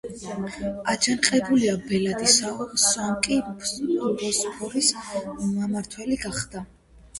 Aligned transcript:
აჯანყებულთა 0.93 1.75
ბელადი 1.91 2.31
სავმაკი 2.37 3.39
ბოსფორის 3.53 4.93
მმართველი 5.29 6.21
გახდა. 6.27 6.69